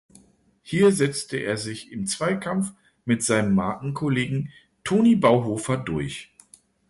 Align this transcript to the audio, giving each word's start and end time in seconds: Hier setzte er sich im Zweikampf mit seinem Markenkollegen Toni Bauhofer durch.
Hier 0.63 0.91
setzte 0.91 1.37
er 1.37 1.57
sich 1.57 1.91
im 1.91 2.07
Zweikampf 2.07 2.73
mit 3.05 3.21
seinem 3.21 3.53
Markenkollegen 3.53 4.51
Toni 4.83 5.15
Bauhofer 5.15 5.77
durch. 5.77 6.31